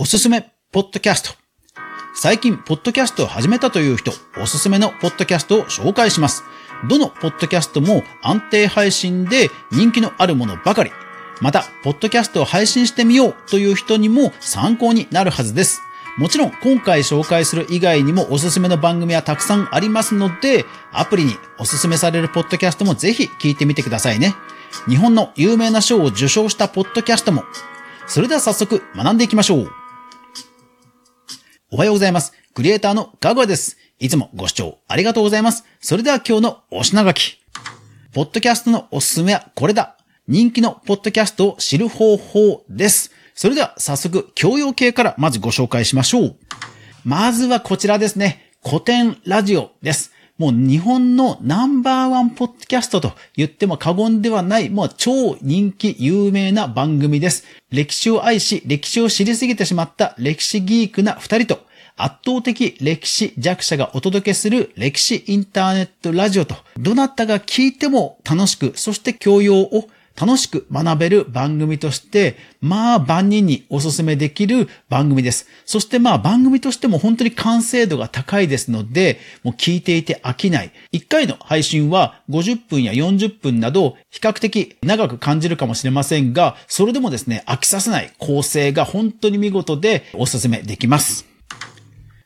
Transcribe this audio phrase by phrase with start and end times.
[0.00, 1.30] おすすめ、ポッドキャスト。
[2.14, 6.44] 最近、ポッドキャストを始めたという人、おすすめのポッドキャストを紹介します。
[6.88, 10.92] どのポッドキャストも安定配信で人気のあるものばかり。
[11.40, 15.80] また、ポッドキャストを配信してみようという人にも参考になるはずです。
[16.16, 24.36] もちろん、今回紹介する以外にもおすすめの番組はたくさんありますので、アプリにおすすめされるポッドキャストもぜひ聞いてみてくださいね。
[24.88, 27.42] 日本の有名な賞を受賞したポッドキャストも。
[28.06, 29.87] それでは早速学んでいきましょう。
[31.70, 32.32] おはようございます。
[32.54, 33.76] クリエイターのガグアです。
[33.98, 35.66] いつもご視聴ありがとうございます。
[35.80, 37.38] それでは今日のお品書き。
[38.14, 39.98] ポッドキャストのおすすめはこれだ。
[40.26, 43.12] 人気のポッドキャストを知る方法です。
[43.34, 46.36] それでは早速、教養系からまずご紹介しましょう。
[47.04, 48.50] まずはこちらですね。
[48.64, 50.12] 古典ラジオです。
[50.38, 57.44] もう日本のナンバーワンポッドキャストと言っても過言ではない、もう超人気有名な番組です。
[57.72, 61.66] 歴史を愛し、歴史を知りすぎてしまった歴史ギークな二人と、
[61.96, 75.46] 圧倒的歴史弱者がお届けする歴史インターネットラジオと、どなたが聞いても楽しく、そして教養を楽しく学べる番組として、まあ万人にお勧めできる番組です。
[75.64, 80.72] そしてまあ番組としても本当に完成度が高いですので、もう聞いていて飽きない。
[80.92, 91.26] 1回の配信は50分や40分など比較的長く感じるかもしれませんが、それでもですね、飽きさせない構成が本当に見事でお勧めできます。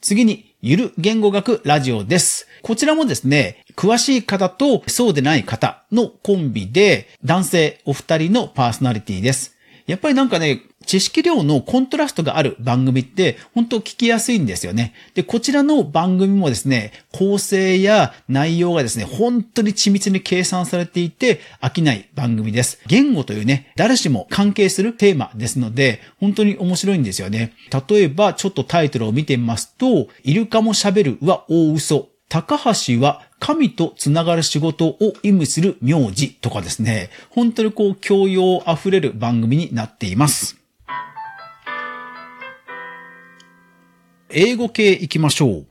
[0.00, 2.48] 次に、ゆる言語学ラジオです。
[2.62, 9.58] こちらもですね、詳しい方とそうでない方のコンビで、男性お二人のパーソナリティです。
[9.86, 14.94] やっぱりなんかね、知識量のコントラストがある番組って本当聞きやすいんですよね。
[15.14, 22.80] で、こちらの番組もですね、構成や内容がですね、本当に緻密に計算されていて飽きない番組です。
[22.86, 27.52] 言語というね、誰しも関係するテーマですので、本当に面白いんですよね。
[27.88, 32.08] 例えば、ちょっとタイトルを見てみますと、イルカも喋るは大嘘。
[32.28, 40.63] 高橋は神とつながる仕事を意味する名字とかですね、本当にこう教養あふれる番組になっています。
[44.36, 45.66] 英語系行きましょう。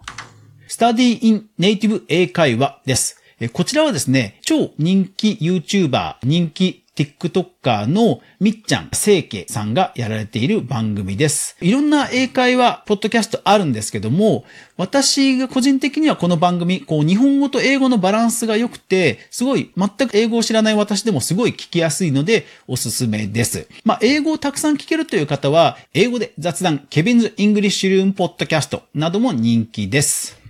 [0.69, 3.22] Study in Native 英会話です。
[3.49, 11.57] こちらはですね、超人気 YouTuber、人気 TikToker のみっちゃん、せいけさんがやられている番組です。
[11.59, 14.45] いろんな英会話、ポッドキャストあるんですけども、
[14.77, 23.67] 私が個人的にはこの番組、こう日本語と英語のバランスが良くて、すごい全く英語を知らない私でもすごい聞きやすいのでおすすめです。
[23.83, 30.42] まあ、英語をたくさん聞けるという方は、英語で雑談、ケビンズ・イングリッシュルーム・ポッドキャストなども人気です。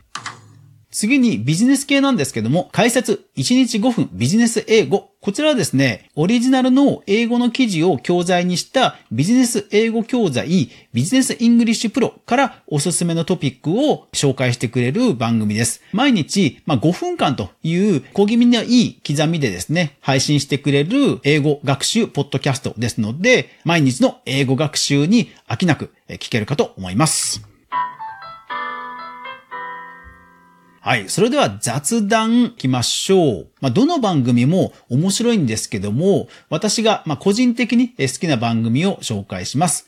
[0.94, 5.10] 次にビジネス系なんですけども、解説1日5分ビジネス英語。
[5.22, 15.82] こちらはですね、オリジナルの英語の記事を教材にしたビジネス英語教材ビジネスイングリッシュプロからおすすめのトピックを紹介してくれる番組です。
[15.94, 27.53] 毎日、まあ、5分間という小気味のいい刻みでですね、配信してくれる英語学習ポッドキャストですので、毎日の英語学習に飽きなく聞けるかと思います。
[30.86, 31.08] はい。
[31.08, 33.48] それでは雑談行きましょう。
[33.62, 39.88] まあ、どの番組も面白いんですけども、私が、ま、個人的に好きな番組を紹介します。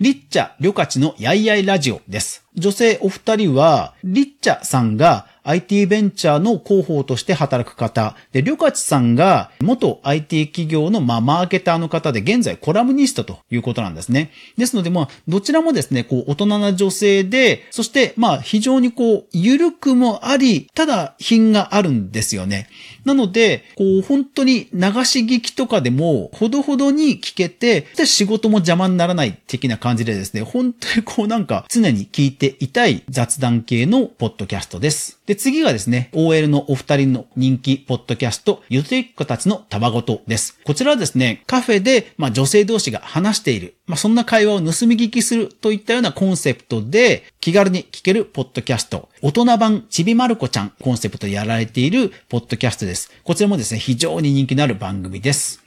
[0.00, 2.44] リッチャ・リョカチのやいやいラジオです。
[2.56, 14.30] 女性お二人は、リッチャさんが IT ベンチャーの広報として働く方、で、リョカチさんが元 IT 企業の、まあ、マーケターの方で、現在コラムニストということなんですね。
[14.58, 22.68] ですので、まあ、どちらもですね、こう、大人な女性で、そして、まあ、非常にこう、ゆるくもあり、ただ、品があるんですよね。
[23.06, 35.17] なので、こう、本当に流し聞きとかでも、ほどほどに聞けて、で、仕事も邪魔にならない的な感じでですね、本当にこうなんか、常に聞いていたい雑談系のポッドキャストです。
[35.28, 40.58] で、次がですね、OL のお二人の人気ポッドキャスト、ゆとりっ子たちのたわごとです。
[40.64, 53.10] こちらはですね、カフェで、まあ女性同士が話している、まあそんな会話を盗み聞きするといったようなコンセプトで、気軽に聞けるポッドキャスト、大人版ちびまる子ちゃんコンセプトでやられているポッドキャストです。
[53.22, 55.62] こちらもですね、非常に人気のある番組です。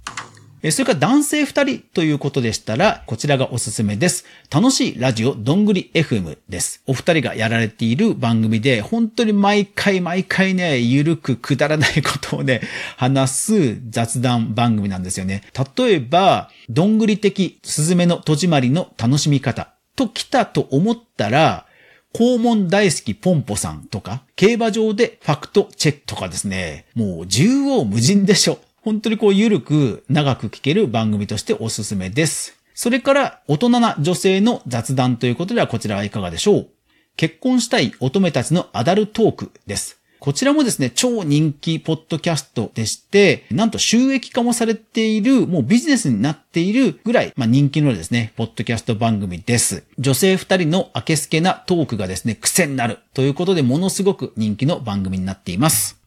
[0.70, 4.26] それから男性二人ということでしたら、こちらがおすすめです。
[4.52, 6.84] 楽しいラジオどんぐり FM です。
[6.86, 12.62] お二人がやられている番組で、本当に毎回毎回ね、ゆるくくだらないことをね、
[12.96, 15.42] 話す雑談番組なんですよね。
[15.78, 21.66] 例えば、どんぐり的スズメの戸締まりの楽しみ方と来たと思ったら、
[22.14, 28.60] 肛門大好きポンポさんとか、競馬場でファクトチェックとかですね、もう縦横無尽でしょ。
[28.82, 32.58] 本当にこう、ゆるく長く聞ける番組としておすすめです。
[32.74, 36.70] それから大人な女性の雑談ということではこちらはいかがでしょう
[37.16, 40.00] 結婚したい乙女たちのアダルトークです。
[40.20, 49.84] こちらもですね、超人気ポッドキャストでして、なんと収益化もされている、もうビジネスになっているぐらい、まあ、人気のですね、ポッドキャスト番組です。
[49.98, 56.00] 女性二人の明けすけなトークがですね、癖になるということで、ものすごく人気の番組になっています。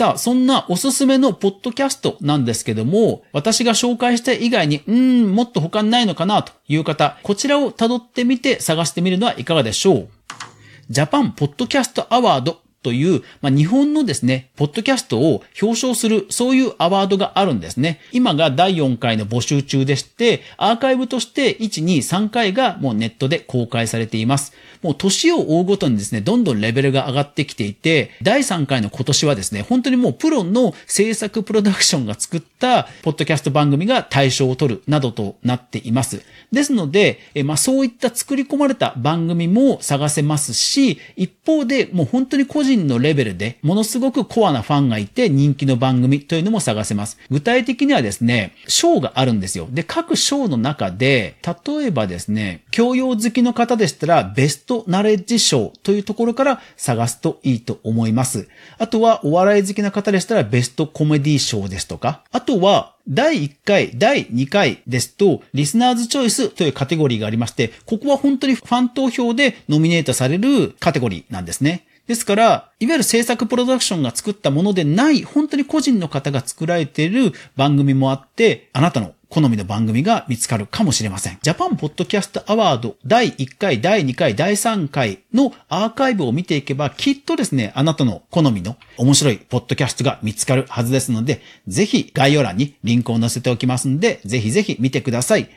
[0.00, 10.08] さあ、そんなおすすめのポッドキャストなんですけども、私が紹介した以外に、うーん、もっと他にないのかなという方、こちらを辿ってみて探してみるのはいかがでしょう？
[10.88, 18.00] ジャパンポッドキャストアワードという、まあ、日本のですね、ポッドキャストを表彰する、そういうアワードがあるんですね。
[18.12, 24.52] 今が第4回の募集中でして、アーカイブとして1、2、3回がもうネットで公開されています。
[24.82, 36.22] もう年を追うごとにですね、どんどんレベルが上がってきていて、第3回の今年はですね、本当にもうプロの制作プロダクションが作ったポッドキャスト番組が対象を取るなどとなっています。
[36.50, 47.18] ですので、えまあそういった作り込まれた番組も探せますし、一方でもう本当に個人人のレベルでものすごくコアなファンがいて人気の番組というのも探せます。
[47.30, 49.68] 具体的にはですね、賞があるんですよ。
[49.70, 58.48] で、各賞の中で、例えばですね、教養好きの方でしたらベストナレッジ賞というところから探すといいと思います。
[58.78, 71.86] あとはお笑い好きな方でしたらベストコメディ賞ですとか、あとは第1回、第2回ですと、リスナーズチョイスというカテゴリーがありまして、ここは本当にファン投票でノミネートされるカテゴリーなんですね。
[72.10, 72.44] ですから、
[72.80, 81.38] いわゆる制作プロダクションが作ったものでない、本当に個人の方が作られている番組もあって、あなたの好みの番組が見つかるかもしれません。
[81.40, 95.48] ジャパンポッドキャストアワード第1回、第2回、第3回のアーカイブを見ていけば、きっとですね、あなたの好みの面白いポッドキャストが見つかるはずですので、ぜひ概要欄にリンクを載せておきますんで、ぜひぜひ見てください。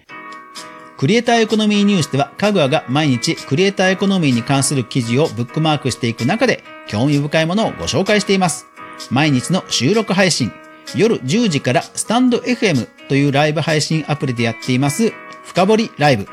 [0.97, 8.67] クリエイターエコノミーニュースでは、かぐわが毎日クリエイターエコノミーに関する記事をブックマークしていく中で、興味深いものをご紹介しています。
[9.09, 10.51] 毎日の収録配信、
[10.95, 15.13] 夜10時からスタンド FM というライブ配信アプリでやっています
[15.43, 16.27] 深掘りライブ。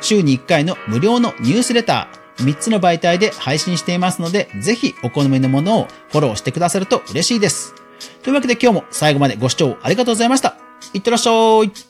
[0.00, 7.74] 週に1回の無料のニュースレター、3つの媒体で配信していますので、ぜひお好みのものをフォローしてくださると嬉しいです。
[8.22, 10.56] というわけで今日も最後までご視聴ありがとうございました。
[10.94, 11.30] いってらっしゃ
[11.64, 11.89] い。